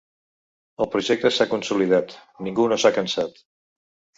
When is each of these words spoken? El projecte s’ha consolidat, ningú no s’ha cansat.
El 0.85 0.87
projecte 0.95 1.31
s’ha 1.35 1.47
consolidat, 1.51 2.15
ningú 2.49 2.69
no 2.73 2.81
s’ha 2.85 2.93
cansat. 2.99 3.43